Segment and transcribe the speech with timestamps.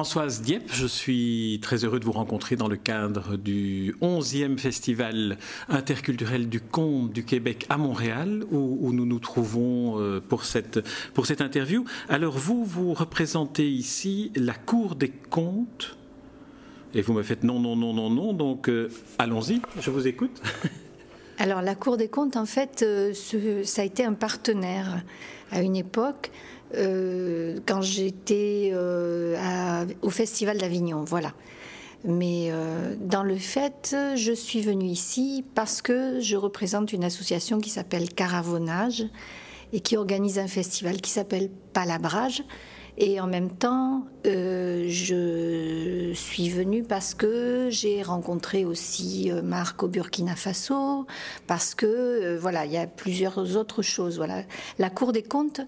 [0.00, 5.36] Françoise Dieppe, je suis très heureux de vous rencontrer dans le cadre du 11e Festival
[5.68, 10.80] interculturel du conte du Québec à Montréal, où, nous nous trouvons euh, pour cette,
[11.12, 11.84] pour cette interview.
[12.08, 15.98] Alors vous, vous représentez ici la Cour des comptes,
[16.94, 20.40] et vous me faites non, non, non, non, non, donc euh, allons-y, je vous écoute.
[21.38, 23.12] Alors la Cour des comptes, en fait, euh,
[23.64, 25.02] ça a été un partenaire
[25.50, 26.30] à une époque
[26.76, 31.32] euh, quand j'étais euh, au Festival d'Avignon, voilà.
[32.04, 37.60] Mais euh, dans le fait, je suis venue ici parce que je représente une association
[37.60, 39.04] qui s'appelle Caravonnage
[39.72, 42.42] et qui organise un festival qui s'appelle Palabrage
[43.00, 49.82] et en même temps, euh, je suis venue parce que j'ai rencontré aussi euh, Marc
[49.82, 51.06] au Burkina Faso,
[51.46, 54.18] parce que euh, voilà, il y a plusieurs autres choses.
[54.18, 54.42] Voilà,
[54.78, 55.62] la Cour des comptes,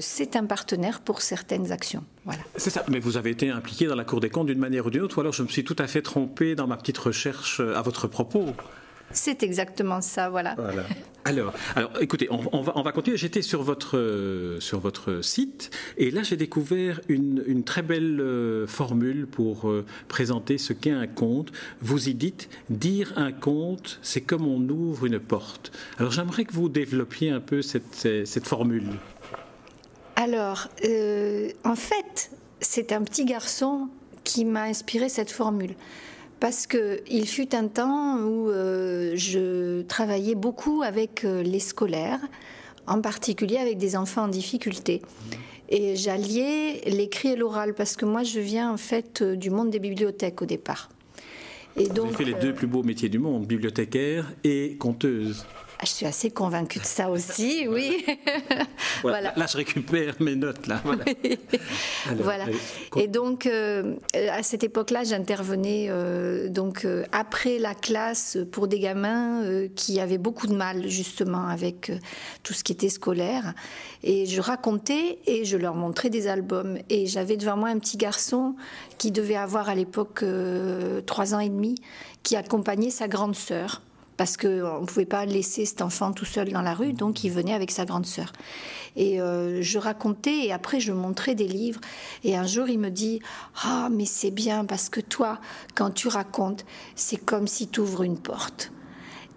[0.00, 2.04] c'est un partenaire pour certaines actions.
[2.26, 2.42] Voilà.
[2.56, 2.84] C'est ça.
[2.88, 5.16] Mais vous avez été impliqué dans la Cour des comptes d'une manière ou d'une autre,
[5.16, 8.08] ou alors je me suis tout à fait trompé dans ma petite recherche à votre
[8.08, 8.44] propos.
[9.12, 10.54] C'est exactement ça, voilà.
[11.24, 13.16] Alors, alors, écoutez, on, va, on va continuer.
[13.16, 19.26] J'étais sur votre, sur votre site et là j'ai découvert une, très belle euh, formule
[19.26, 21.52] pour euh, présenter ce qu'est un conte.
[21.80, 25.72] Vous y dites, dire un conte, c'est comme on ouvre une porte.
[25.98, 28.86] Alors j'aimerais que vous développiez un peu cette, formule.
[30.16, 33.88] Alors, euh, en fait, c'est un petit garçon
[34.24, 35.74] qui m'a inspiré cette formule
[36.40, 42.20] parce qu'il fut un temps où euh, je travaillais beaucoup avec euh, les scolaires,
[42.86, 45.02] en particulier avec des enfants en difficulté.
[45.68, 49.70] Et j'alliais l'écrit et l'oral, parce que moi je viens en fait euh, du monde
[49.70, 50.88] des bibliothèques au départ.
[51.76, 55.44] Et donc, Vous avez fait les deux plus beaux métiers du monde, bibliothécaire et conteuse.
[55.80, 58.04] Ah, je suis assez convaincue de ça aussi, oui.
[59.02, 59.32] voilà.
[59.36, 60.66] Là, je récupère mes notes.
[60.66, 60.82] Là.
[62.16, 62.46] Voilà.
[62.96, 63.94] Et donc, euh,
[64.32, 69.44] à cette époque-là, j'intervenais euh, donc euh, après la classe pour des gamins
[69.76, 71.92] qui avaient beaucoup de mal justement avec
[72.42, 73.54] tout ce qui était scolaire.
[74.02, 76.78] Et je racontais et je leur montrais des albums.
[76.90, 78.56] Et j'avais devant moi un petit garçon
[78.98, 80.24] qui devait avoir à l'époque
[81.06, 81.76] trois ans et demi,
[82.24, 83.82] qui accompagnait sa grande sœur
[84.18, 87.30] parce qu'on ne pouvait pas laisser cet enfant tout seul dans la rue, donc il
[87.30, 88.32] venait avec sa grande sœur.
[88.96, 91.80] Et euh, je racontais et après je montrais des livres.
[92.24, 93.20] Et un jour il me dit
[93.62, 95.38] Ah, mais c'est bien parce que toi,
[95.76, 98.72] quand tu racontes, c'est comme si tu ouvres une porte.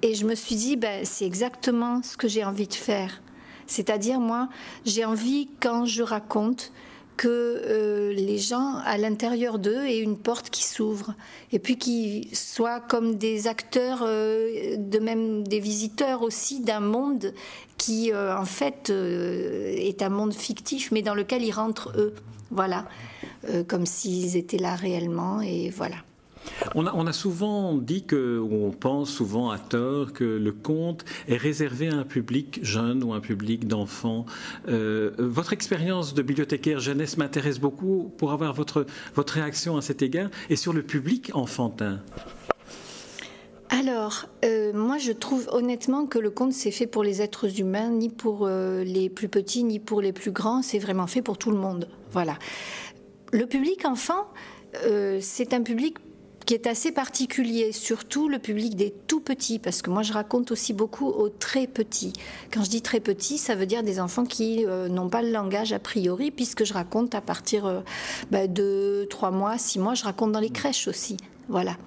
[0.02, 3.22] Et je me suis dit ben, C'est exactement ce que j'ai envie de faire.
[3.68, 4.50] C'est-à-dire, moi,
[4.84, 6.74] j'ai envie, quand je raconte,
[7.22, 7.28] que
[7.68, 11.14] euh, les gens à l'intérieur d'eux aient une porte qui s'ouvre
[11.52, 17.36] et puis qu'ils soient comme des acteurs, euh, de même des visiteurs aussi d'un monde
[17.78, 22.16] qui euh, en fait est un monde fictif mais dans lequel ils rentrent eux,
[22.50, 22.88] voilà,
[23.68, 25.98] comme s'ils étaient là réellement et voilà.
[26.76, 31.38] On a, souvent dit que, ou on pense souvent à tort, que le conte est
[31.38, 34.26] réservé à un public jeune ou un public d'enfants.
[34.68, 38.86] Euh, votre expérience de bibliothécaire jeunesse m'intéresse beaucoup pour avoir votre,
[39.16, 42.00] votre réaction à cet égard et sur le public enfantin.
[43.70, 47.90] Alors, euh, moi je trouve honnêtement que le conte c'est fait pour les êtres humains,
[47.90, 51.38] ni pour euh, les plus petits, ni pour les plus grands, c'est vraiment fait pour
[51.38, 51.88] tout le monde.
[52.12, 52.38] Voilà.
[53.32, 54.28] Le public enfant,
[55.20, 55.98] c'est un public
[56.52, 60.52] qui est assez particulier, surtout le public des tout petits, parce que moi je raconte
[60.52, 62.12] aussi beaucoup aux très petits.
[62.52, 65.32] Quand je dis très petits, ça veut dire des enfants qui euh, n'ont pas le
[65.32, 67.80] langage a priori, puisque je raconte à partir euh,
[68.32, 71.16] bah, de 3 mois, 6 mois, je raconte dans les crèches aussi.
[71.48, 71.78] Voilà.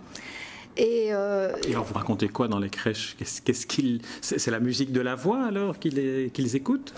[0.78, 3.16] Et, euh, Et alors vous racontez quoi dans les crèches?
[3.18, 6.94] Qu'est-ce qu'ils, c'est la musique de la voix alors qu'ils, qu'ils écoutent?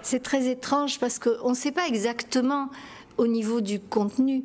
[0.00, 2.70] C'est très étrange parce qu'on ne sait pas exactement
[3.18, 4.44] au niveau du contenu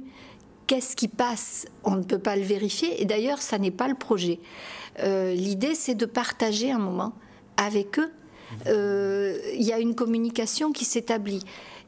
[0.67, 3.01] qu'est-ce qui passe On ne peut pas le vérifier.
[3.01, 4.39] Et d'ailleurs, ça n'est pas le projet.
[4.99, 7.13] Euh, l'idée, c'est de partager un moment
[7.55, 8.11] avec eux.
[8.67, 11.43] Euh, il y a une communication qui s'établit.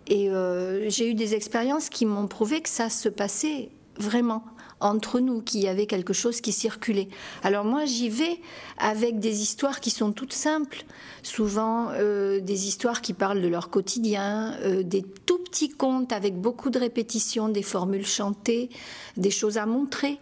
[0.08, 4.44] Et euh, j'ai eu des expériences qui m'ont prouvé que ça se passait vraiment
[4.82, 7.10] entre nous, qu'il y avait quelque chose qui circulait.
[7.44, 8.40] Alors moi, j'y vais
[8.78, 10.86] avec des histoires qui sont toutes simples,
[11.22, 16.40] souvent euh, des histoires qui parlent de leur quotidien, euh, des tout petits contes avec
[16.40, 18.70] beaucoup de répétitions, des formules chantées,
[19.18, 20.20] des choses à montrer.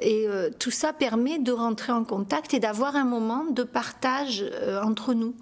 [0.00, 4.44] Et euh, tout ça permet de rentrer en contact et d'avoir un moment de partage
[4.82, 5.34] entre nous.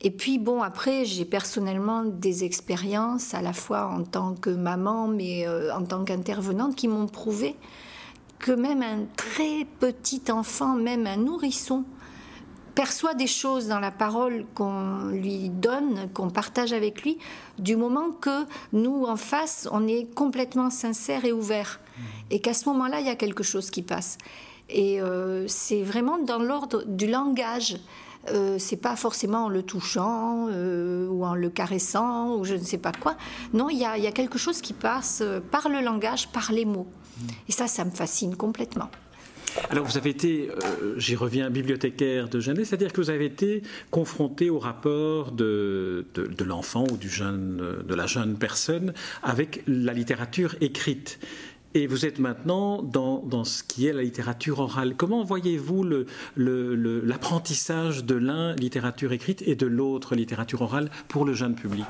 [0.00, 5.08] Et puis bon, après, j'ai personnellement des expériences à la fois en tant que maman,
[5.08, 7.56] mais en tant qu'intervenante, qui m'ont prouvé
[8.38, 11.84] que même un très petit enfant, même un nourrisson,
[12.74, 17.18] perçoit des choses dans la parole qu'on lui donne, qu'on partage avec lui,
[17.58, 21.80] du moment que nous, en face, on est complètement sincère et ouvert.
[21.80, 22.02] Mmh.
[22.30, 24.16] Et qu'à ce moment-là, il y a quelque chose qui passe.
[24.68, 27.78] Et euh, c'est vraiment dans l'ordre du langage.
[28.30, 32.62] Euh, c'est pas forcément en le touchant euh, ou en le caressant ou je ne
[32.62, 33.16] sais pas quoi.
[33.52, 36.88] Non, il y a, quelque chose qui passe par le langage, par les mots.
[37.48, 38.90] Et ça, ça me fascine complètement.
[39.70, 40.50] Alors vous avez été,
[40.98, 46.44] j'y reviens, bibliothécaire de jeunesse, c'est-à-dire que vous avez été confronté au rapport de, de
[46.44, 48.92] l'enfant ou du jeune, de la jeune personne
[49.22, 51.18] avec la littérature écrite.
[51.74, 54.96] Et vous êtes maintenant dans, ce qui est la littérature orale.
[54.96, 55.84] Comment voyez-vous
[56.36, 61.86] l'apprentissage de l'un, littérature écrite, et de l'autre, littérature orale, pour le jeune public?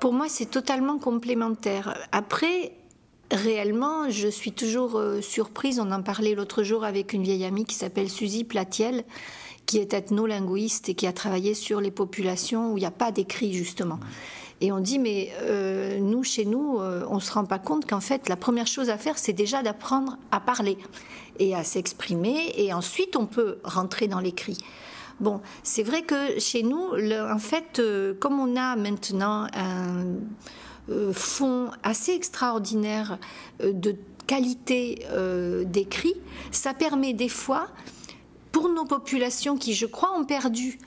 [0.00, 1.96] Pour moi, c'est totalement complémentaire.
[2.12, 2.72] Après,
[3.30, 5.80] réellement, je suis toujours euh, surprise.
[5.80, 9.04] On en parlait l'autre jour avec une vieille amie qui s'appelle Suzy Platiel,
[9.64, 13.12] qui est ethnolinguiste et qui a travaillé sur les populations où il n'y a pas
[13.12, 13.98] d'écrit, justement.
[14.60, 17.88] Et on dit, mais euh, nous, chez nous, euh, on ne se rend pas compte
[17.88, 20.78] qu'en fait, la première chose à faire, c'est déjà d'apprendre à parler
[21.38, 24.58] et à s'exprimer, et ensuite on peut rentrer dans l'écrit.
[25.20, 30.04] Bon, c'est vrai que chez nous, en fait, euh, comme on a maintenant un
[31.12, 33.18] fond assez extraordinaire
[33.60, 33.96] de
[34.26, 35.06] qualité
[35.64, 36.14] d'écrit,
[36.50, 37.68] ça permet des fois,
[38.52, 40.78] pour nos populations qui, je crois, ont perdu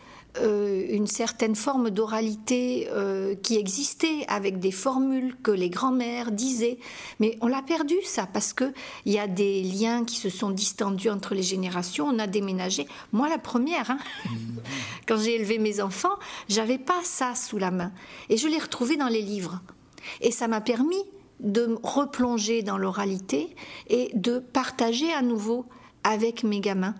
[0.41, 6.79] euh, une certaine forme d'oralité euh, qui existait avec des formules que les grands-mères disaient.
[7.19, 8.73] Mais on l'a perdu ça parce qu'il
[9.05, 12.07] y a des liens qui se sont distendus entre les générations.
[12.07, 12.87] On a déménagé.
[13.11, 13.99] Moi, la première, hein.
[15.07, 16.17] quand j'ai élevé mes enfants,
[16.49, 17.91] j'avais pas ça sous la main.
[18.29, 19.61] Et je l'ai retrouvé dans les livres.
[20.21, 21.03] Et ça m'a permis
[21.39, 23.55] de me replonger dans l'oralité
[23.87, 25.65] et de partager à nouveau
[26.03, 26.95] avec mes gamins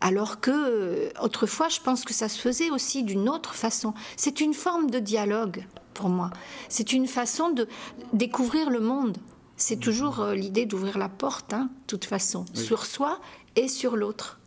[0.00, 3.94] alors que euh, autrefois, je pense que ça se faisait aussi d'une autre façon.
[4.16, 5.64] C'est une forme de dialogue
[5.94, 6.30] pour moi.
[6.68, 7.66] C'est une façon de
[8.12, 9.16] découvrir le monde.
[9.56, 13.20] C'est toujours euh, l'idée d'ouvrir la porte, hein, de toute façon, sur soi
[13.56, 14.38] et sur l'autre.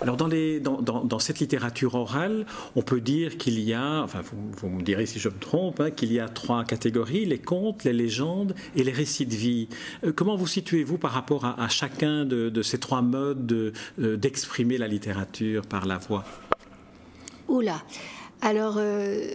[0.00, 2.46] Alors dans, cette littérature orale,
[2.76, 5.90] on peut dire qu'il y a, enfin vous, me direz si je me trompe, hein,
[5.90, 9.68] qu'il y a trois catégories, les contes, les légendes et les récits de vie.
[10.04, 14.88] Euh, comment vous situez-vous par rapport à, chacun de, ces trois modes euh, d'exprimer la
[14.88, 16.24] littérature par la voix?
[17.48, 17.82] Oula
[18.40, 19.30] alors, euh,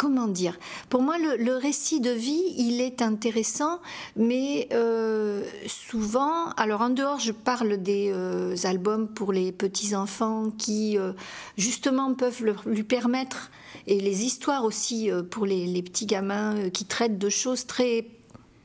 [0.00, 0.58] comment dire?
[0.88, 3.80] Pour moi, le, récit de vie, il est intéressant,
[4.16, 10.52] mais euh, souvent, alors en dehors, je parle des euh, albums pour les petits enfants
[10.56, 11.12] qui euh,
[11.58, 13.50] justement peuvent lui permettre,
[13.86, 18.06] et les histoires aussi pour les petits gamins qui traitent de choses très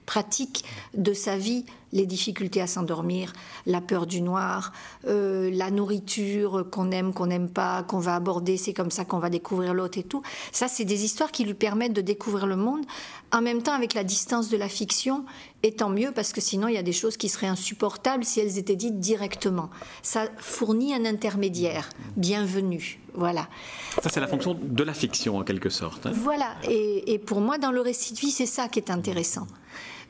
[0.06, 1.66] pratique de sa vie,
[1.96, 3.34] les difficultés à s'endormir,
[3.66, 4.74] la peur du noir,
[5.08, 9.18] euh, la nourriture qu'on aime, qu'on n'aime pas, qu'on va aborder, c'est comme ça qu'on
[9.18, 10.22] va découvrir l'autre et tout.
[10.52, 12.86] Ça, c'est des histoires qui lui permettent de découvrir le monde,
[13.32, 15.26] en même temps avec la distance de la fiction,
[15.64, 18.40] et tant mieux parce que sinon il y a des choses qui seraient insupportables si
[18.40, 19.70] elles étaient dites directement.
[20.04, 23.00] Ça fournit un intermédiaire, bienvenu.
[23.14, 23.48] Voilà.
[24.04, 26.06] Ça, c'est la fonction de la fiction en quelque sorte.
[26.06, 26.12] Hein.
[26.14, 26.56] Voilà.
[26.70, 29.48] Et, et pour moi, dans le récit de vie, c'est ça qui est intéressant.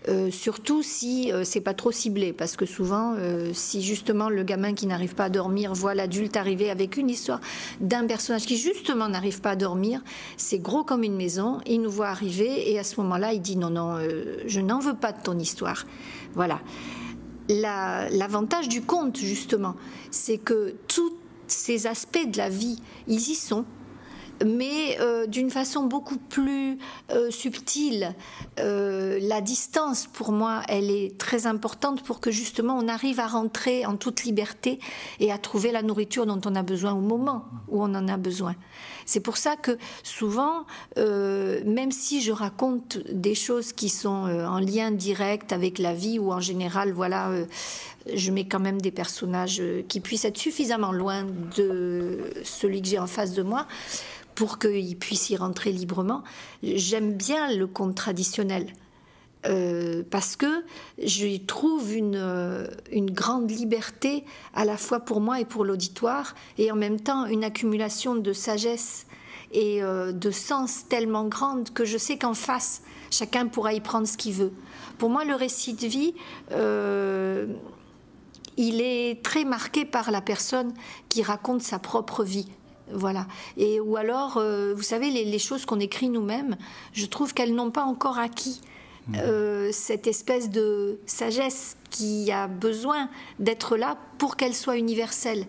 [0.07, 4.43] Euh, surtout si euh, c'est pas trop ciblé, parce que souvent, euh, si justement le
[4.43, 7.41] gamin qui n'arrive pas à dormir voit l'adulte arriver avec une histoire
[7.79, 10.01] d'un personnage qui justement n'arrive pas à dormir,
[10.37, 13.57] c'est gros comme une maison, il nous voit arriver et à ce moment-là, il dit
[13.57, 13.97] non, non,
[14.45, 15.85] je n'en veux pas de ton histoire.
[16.33, 16.59] Voilà.
[17.49, 19.75] L'avantage du conte, justement,
[20.11, 21.13] c'est que tous
[21.47, 23.65] ces aspects de la vie, ils y sont
[24.43, 26.77] mais euh, d'une façon beaucoup plus
[27.11, 28.13] euh, subtile.
[28.59, 33.27] Euh, la distance, pour moi, elle est très importante pour que justement on arrive à
[33.27, 34.79] rentrer en toute liberté
[35.19, 38.17] et à trouver la nourriture dont on a besoin au moment où on en a
[38.17, 38.55] besoin.
[39.05, 40.65] C'est pour ça que souvent,
[40.97, 46.33] même si je raconte des choses qui sont en lien direct avec la vie ou
[46.33, 47.29] en général, voilà,
[48.13, 52.99] je mets quand même des personnages qui puissent être suffisamment loin de celui que j'ai
[52.99, 53.67] en face de moi
[54.35, 56.23] pour qu'il puisse y rentrer librement.
[56.61, 58.67] J'aime bien le conte traditionnel.
[59.47, 60.63] Euh, parce que
[60.97, 64.23] je trouve une, euh, une, grande liberté
[64.55, 68.33] à la fois pour moi et pour l'auditoire, et en même temps une accumulation de
[68.33, 69.05] sagesse
[69.51, 72.81] et euh, de sens tellement grande que je sais qu'en face,
[73.11, 74.51] chacun pourra y prendre ce qu'il veut.
[74.97, 76.15] Pour moi, le récit de vie,
[78.57, 80.73] il est très marqué par la personne
[81.09, 82.47] qui raconte sa propre vie.
[82.91, 83.27] Voilà.
[83.57, 86.55] Et ou alors, euh, vous savez, les, choses qu'on écrit nous-mêmes,
[86.93, 88.61] je trouve qu'elles n'ont pas encore acquis
[89.07, 89.15] mmh.
[89.17, 93.09] euh, cette espèce de sagesse qui a besoin
[93.39, 95.45] d'être là pour qu'elle soit universelle.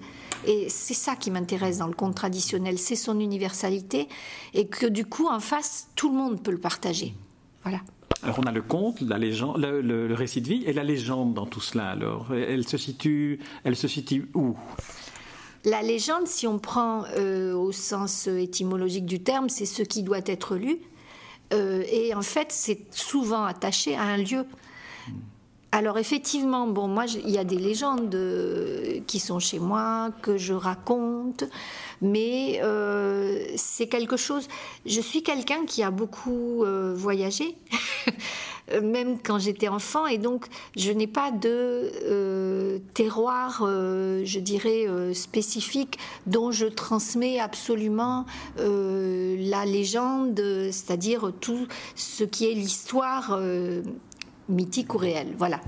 [0.46, 4.08] Et c'est ça qui m'intéresse dans le conte traditionnel, c'est son universalité
[4.54, 7.14] et que du coup, en face, tout le monde peut le partager.
[7.62, 7.80] Voilà.
[8.22, 11.46] Alors on a le conte, la légende, le, récit de vie et la légende dans
[11.46, 11.90] tout cela.
[11.90, 14.56] Alors elle se situe, elle se situe où?
[15.64, 20.20] La légende, si on prend euh, au sens étymologique du terme, c'est ce qui doit
[20.26, 20.78] être lu.
[21.52, 24.44] Euh, et en fait, c'est souvent attaché à un lieu.
[25.72, 30.38] Alors effectivement, bon, moi, il y a des légendes euh, qui sont chez moi, que
[30.38, 31.44] je raconte,
[32.00, 34.48] mais euh, c'est quelque chose.
[34.86, 37.58] Je suis quelqu'un qui a beaucoup euh, voyagé,
[38.82, 40.46] même quand j'étais enfant, et donc
[40.76, 48.26] je n'ai pas de terroir, je dirais, spécifique dont je transmets absolument
[48.58, 53.38] la légende, c'est-à-dire tout ce qui est l'histoire
[54.48, 55.34] mythique ou réel.
[55.38, 55.60] Voilà.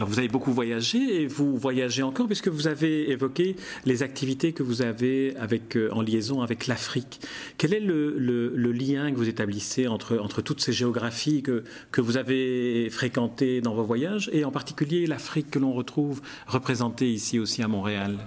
[0.00, 4.62] Vous avez beaucoup voyagé et vous voyagez encore puisque vous avez évoqué les activités que
[4.62, 7.20] vous avez avec, euh, en liaison avec l'Afrique.
[7.58, 12.88] Quel est le, lien que vous établissez entre, toutes ces géographies que, que vous avez
[12.90, 17.68] fréquentées dans vos voyages et en particulier l'Afrique que l'on retrouve représentée ici aussi à
[17.68, 18.18] Montréal?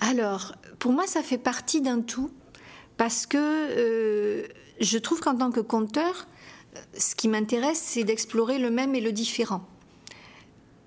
[0.00, 2.30] Alors, pour moi, ça fait partie d'un tout
[2.96, 4.46] parce que euh,
[4.80, 6.26] je trouve qu'en tant que conteur,
[6.96, 9.62] ce qui m'intéresse, c'est d'explorer le même et le différent.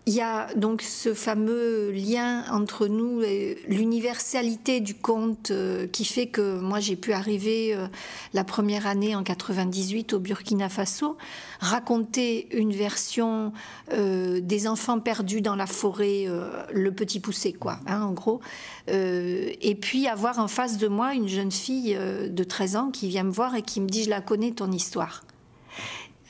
[0.08, 3.22] Il y a donc ce fameux lien entre nous,
[3.68, 7.86] l'universalité du conte euh, qui fait que moi j'ai pu arriver euh,
[8.34, 11.18] la première année en 98 au Burkina Faso,
[11.60, 13.54] raconter une version
[13.94, 16.26] euh, des enfants perdus dans la forêt,
[16.74, 18.42] le petit poussé quoi, hein, en gros,
[18.88, 23.24] et puis avoir en face de moi une jeune fille de 13 ans qui vient
[23.24, 25.24] me voir et qui me dit je la connais ton histoire.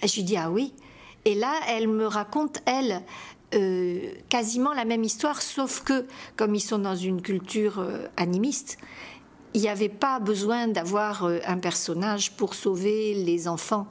[0.03, 0.73] Je lui dis ah oui.
[1.25, 3.03] Et là, elle me raconte, elle,
[3.53, 6.05] euh, quasiment la même histoire, sauf que,
[6.37, 8.77] comme ils sont dans une culture euh, animiste,
[9.53, 13.87] il n'y avait pas besoin d'avoir euh, un personnage pour sauver les enfants.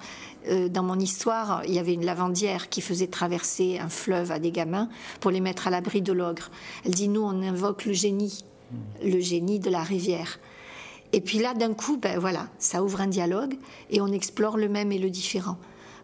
[0.71, 4.51] dans mon histoire, il y avait une lavandière qui faisait traverser un fleuve à des
[4.51, 4.89] gamins
[5.21, 6.49] pour les mettre à l'abri de l'ogre.
[6.87, 8.43] Elle dit, nous, on invoque le génie,
[9.05, 10.39] le génie de la rivière.
[11.13, 13.57] Et puis là, d'un coup, ben voilà, ça ouvre un dialogue
[13.91, 15.59] et on explore le même et le différent.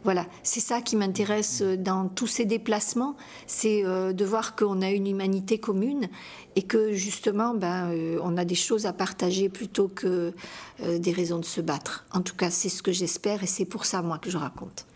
[0.05, 3.17] Voilà, c'est ça qui m'intéresse dans tous ces déplacements,
[3.49, 6.09] c'est euh, de voir qu'on a une humanité commune
[6.55, 10.33] et que justement, ben, euh, on a des choses à partager plutôt que
[10.85, 12.07] euh, des raisons de se battre.
[12.13, 14.87] En tout cas, c'est ce que j'espère et c'est pour ça, moi, que je raconte.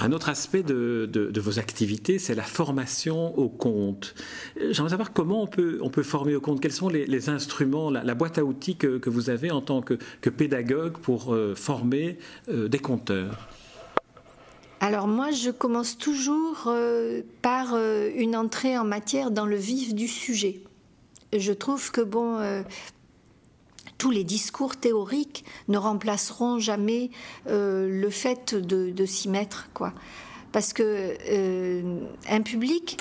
[0.00, 4.14] Un autre aspect de, vos activités, c'est la formation au compte.
[4.70, 6.60] J'aimerais savoir comment on peut, on peut former au compte.
[6.60, 9.94] Quels sont les, instruments, la, boîte à outils que, vous avez en tant que,
[10.30, 13.48] pédagogue pour former des compteurs
[14.82, 19.94] alors moi, je commence toujours euh, par euh, une entrée en matière dans le vif
[19.94, 20.62] du sujet.
[21.36, 22.62] Je trouve que bon, euh,
[24.00, 27.10] tous les discours théoriques ne remplaceront jamais
[27.46, 29.92] le fait de, s'y mettre, quoi.
[30.52, 31.16] Parce que
[32.28, 32.98] un public,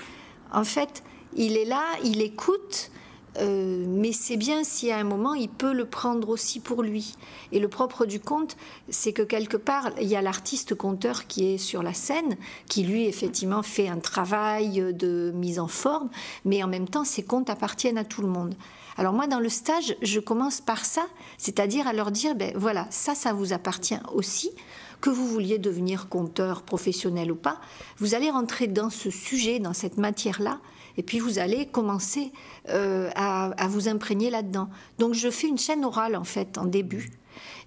[0.51, 1.03] en fait,
[1.35, 2.91] il est là, il écoute,
[3.37, 7.15] euh, mais c'est bien si à un moment il peut le prendre aussi pour lui.
[7.51, 8.57] Et le propre du conte,
[8.89, 12.37] c'est que quelque part, il y a l'artiste conteur qui est sur la scène,
[12.67, 16.09] qui lui effectivement fait un travail de mise en forme,
[16.45, 18.55] mais en même temps, ces contes appartiennent à tout le monde.
[18.97, 21.05] Alors moi, dans le stage, je commence par ça,
[21.37, 24.51] c'est-à-dire à leur dire, ben voilà, ça, ça vous appartient aussi
[25.01, 27.59] que vous vouliez devenir conteur professionnel ou pas,
[27.97, 30.59] vous allez rentrer dans ce sujet, dans cette matière-là,
[30.97, 32.33] et puis vous allez commencer
[32.67, 34.69] euh, à, vous imprégner là-dedans.
[34.97, 37.09] Donc je fais une chaîne orale en fait en début.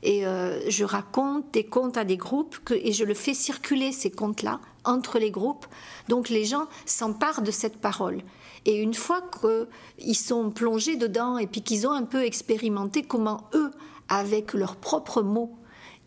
[0.02, 4.10] Et euh, je raconte des contes à des groupes et je le fais circuler ces
[4.10, 5.66] contes-là entre les groupes.
[6.08, 8.22] Donc les gens s'emparent de cette parole.
[8.64, 13.48] Et une fois qu'ils sont plongés dedans et puis qu'ils ont un peu expérimenté comment
[13.54, 13.70] eux,
[14.08, 15.56] avec leurs propres mots,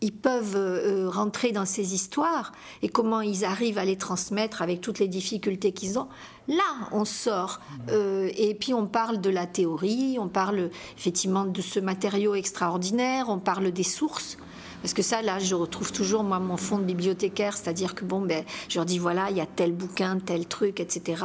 [0.02, 4.80] ils peuvent euh, rentrer dans ces histoires et comment ils arrivent à les transmettre avec
[4.80, 6.08] toutes les difficultés qu'ils ont.
[6.48, 11.62] Là, on sort euh, et puis on parle de la théorie, on parle effectivement de
[11.62, 14.36] ce matériau extraordinaire, on parle des sources.
[14.82, 18.20] Parce que ça, là, je retrouve toujours, moi, mon fond de bibliothécaire, c'est-à-dire que, bon,
[18.20, 21.24] ben, je leur dis, voilà, il y a tel bouquin, tel truc, etc.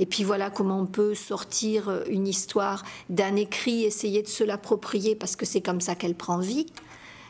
[0.00, 5.14] Et puis voilà comment on peut sortir une histoire d'un écrit, essayer de se l'approprier,
[5.14, 6.66] parce que c'est comme ça qu'elle prend vie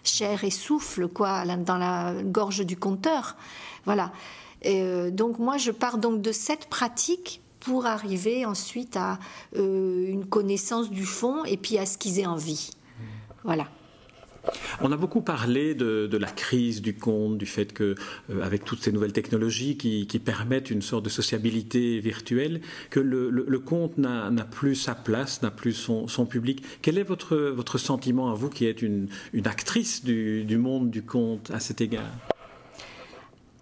[0.08, 3.36] chair et souffle, quoi, dans la gorge du conteur.
[3.84, 4.12] Voilà.
[4.66, 9.18] Euh, donc moi, je pars donc de cette pratique pour arriver ensuite à
[9.56, 12.70] euh, une connaissance du fond et puis à ce qu'ils aient envie.
[13.44, 13.66] Voilà.
[14.80, 17.94] On a beaucoup parlé de, la crise du conte, du fait que,
[18.30, 23.58] euh, avec toutes ces nouvelles technologies qui, permettent une sorte de sociabilité virtuelle, que le,
[23.58, 26.62] conte n'a plus sa place, n'a plus son, public.
[26.82, 29.08] Quel est votre, votre sentiment à vous, qui êtes une,
[29.44, 32.10] actrice du, du monde du conte à cet égard?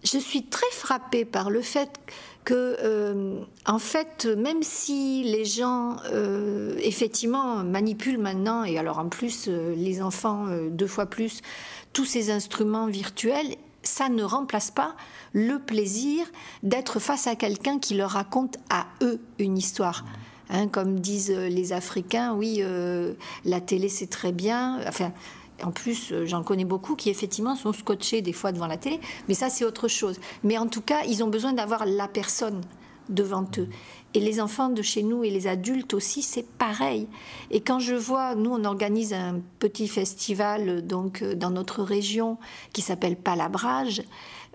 [0.02, 2.12] Je suis très frappée par le fait que,
[2.54, 9.46] euh, en fait, même si les gens, euh, effectivement, manipulent maintenant, et alors en plus,
[9.48, 11.40] euh, les enfants, deux fois plus,
[11.92, 14.94] tous ces instruments virtuels, ça ne remplace pas
[15.32, 16.26] le plaisir
[16.62, 20.04] d'être face à quelqu'un qui leur raconte à eux une histoire.
[20.48, 22.62] Hein, comme disent les Africains, oui,
[23.44, 24.80] la télé c'est très bien.
[24.86, 25.12] Enfin,
[25.62, 29.00] en plus, euh, j'en connais beaucoup qui effectivement sont scotchés des fois devant la télé,
[29.28, 30.18] mais ça c'est autre chose.
[30.42, 32.60] Mais en tout cas, ils ont besoin d'avoir la personne
[33.08, 33.68] devant eux.
[34.14, 37.06] Et les enfants de chez nous et les adultes aussi, c'est pareil.
[37.50, 42.38] Et quand je vois, nous on organise un petit festival donc euh, dans notre région
[42.72, 44.02] qui s'appelle Palabrage,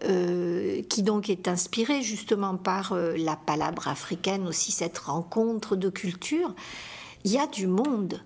[0.04, 6.54] euh, qui donc est inspiré justement par la palabre africaine aussi, cette rencontre de culture.
[7.24, 8.22] Il y a du monde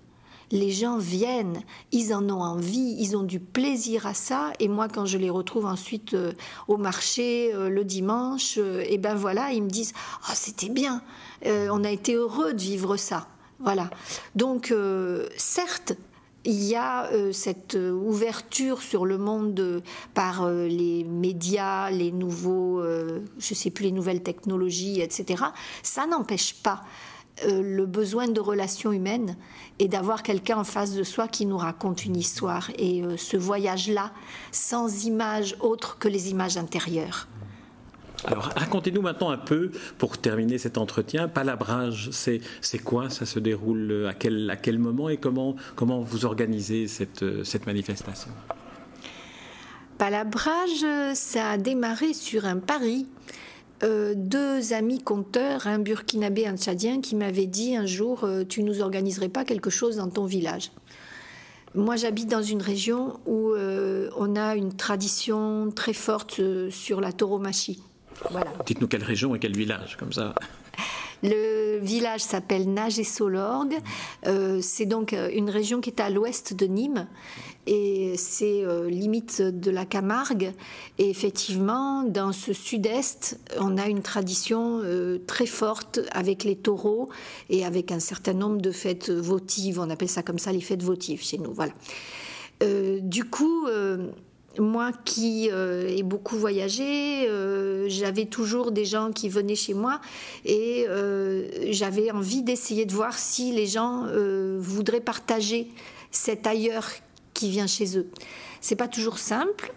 [0.50, 1.62] les gens viennent,
[1.92, 4.52] ils en ont envie, ils ont du plaisir à ça.
[4.60, 6.32] Et moi, quand je les retrouve ensuite euh,
[6.68, 9.92] au marché euh, le dimanche, et euh, eh ben voilà, ils me disent
[10.28, 11.02] oh, c'était bien,
[11.44, 13.28] on a été heureux de vivre ça.
[13.60, 13.88] Voilà.
[14.34, 14.74] Donc,
[15.36, 15.94] certes,
[16.44, 19.82] il y a cette ouverture sur le monde
[20.14, 25.44] par les médias, les nouveaux, je sais plus, les nouvelles technologies, etc.
[25.82, 26.82] Ça n'empêche pas
[27.44, 29.36] euh, le besoin de relations humaines
[29.78, 32.70] et d'avoir quelqu'un en face de soi qui nous raconte une histoire.
[32.78, 34.12] Et euh, ce voyage-là,
[34.52, 37.28] sans images autres que les images intérieures.
[38.24, 43.10] Alors racontez-nous maintenant un peu, pour terminer cet entretien, palabrage, c'est, c'est quoi?
[43.10, 47.66] Ça se déroule à quel, à quel moment et comment, comment vous organisez cette, cette
[47.66, 48.30] manifestation?
[49.98, 53.06] Palabrage, ça a démarré sur un pari
[53.82, 58.44] euh, deux amis conteurs, un burkinabé et un tchadien, qui m'avaient dit un jour euh,
[58.44, 60.70] Tu nous organiserais pas quelque chose dans ton village?
[61.74, 67.12] Moi, j'habite dans une région où euh, on a une tradition très forte sur la
[67.12, 67.82] tauromachie.
[68.64, 70.34] Dites-nous quelle région et quel village, comme ça.
[71.22, 73.78] Le village s'appelle Nage et Solorgue.
[74.60, 77.06] c'est donc une région qui est à l'ouest de Nîmes
[77.66, 80.52] et c'est euh, limite de la Camargue.
[80.98, 87.08] Et effectivement, dans ce sud-est, on a une tradition euh, très forte avec les taureaux
[87.50, 89.80] et avec un certain nombre de fêtes votives.
[89.80, 91.52] On appelle ça comme ça les fêtes votives chez nous.
[91.52, 91.72] Voilà.
[92.62, 93.66] Euh, du coup,
[94.58, 97.28] moi qui ai beaucoup voyagé,
[97.88, 100.00] j'avais toujours des gens qui venaient chez moi
[100.44, 100.86] et
[101.70, 104.06] j'avais envie d'essayer de voir si les gens
[104.58, 105.68] voudraient partager
[106.10, 106.88] cet ailleurs
[107.34, 108.08] qui vient chez eux.
[108.60, 109.72] C'est pas toujours simple,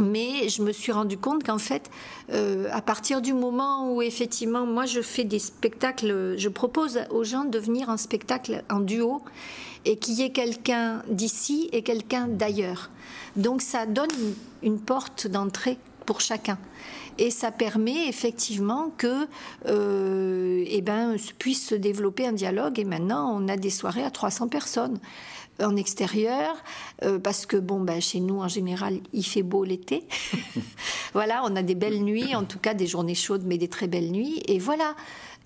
[0.00, 1.90] mais je me suis rendu compte qu'en fait,
[2.32, 7.24] euh, à partir du moment où effectivement, moi je fais des spectacles, je propose aux
[7.24, 9.22] gens de venir en spectacle en duo
[9.84, 12.90] et qu'il y ait quelqu'un d'ici et quelqu'un d'ailleurs.
[13.36, 14.08] Donc ça donne
[14.62, 16.58] une, porte d'entrée pour chacun.
[17.18, 19.26] Et ça permet effectivement que
[19.66, 22.78] euh, eh ben, puisse se développer un dialogue.
[22.78, 24.98] Et maintenant, on a des soirées à 300 personnes
[25.62, 26.56] en extérieur,
[27.04, 30.04] euh, parce que bon, ben, chez nous en général, il fait beau l'été.
[31.12, 33.86] voilà, on a des belles nuits, en tout cas des journées chaudes, mais des très
[33.86, 34.42] belles nuits.
[34.46, 34.94] Et voilà.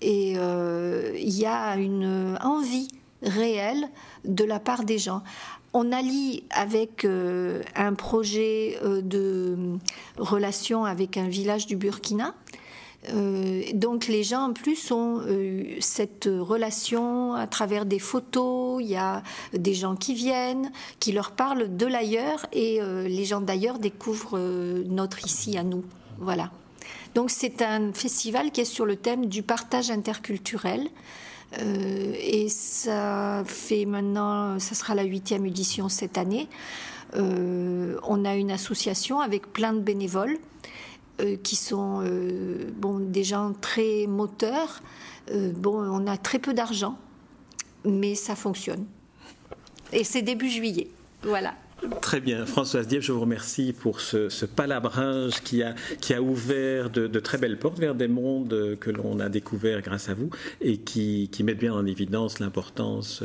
[0.01, 2.87] Et euh, il y a une envie
[3.25, 3.89] réelle
[4.23, 5.21] de la part des gens.
[5.73, 9.57] On allie avec euh, un projet de
[10.17, 12.33] relation avec un village du Burkina
[13.13, 18.87] euh, donc les gens en plus ont euh, cette relation à travers des photos, il
[18.87, 19.21] y a
[19.53, 24.39] des gens qui viennent, qui leur parlent de l'ailleurs et euh, les gens d'ailleurs découvrent
[24.87, 25.83] notre ici à nous.
[26.19, 26.51] Voilà.
[27.13, 30.87] Donc c'est un festival qui est sur le thème du partage interculturel.
[31.59, 36.49] Et ça fait maintenant, ça sera la huitième édition cette année.
[37.13, 40.37] on a une association avec plein de bénévoles
[41.21, 44.81] euh, qui sont euh, bon, des gens très moteurs.
[45.31, 46.97] Euh, bon, on a très peu d'argent,
[47.85, 48.85] mais ça fonctionne.
[49.93, 50.89] Et c'est début juillet.
[51.23, 51.55] Voilà.
[52.01, 56.21] Très bien, Françoise Dieppe, je vous remercie pour ce, ce palabrage qui a, qui a
[56.21, 60.29] ouvert de, très belles portes vers des mondes que l'on a découverts grâce à vous
[60.61, 63.23] et qui, qui mettent bien en évidence l'importance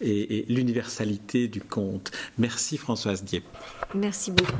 [0.00, 2.10] et, et l'universalité du conte.
[2.38, 3.44] Merci Françoise Dieppe.
[3.94, 4.52] Merci beaucoup.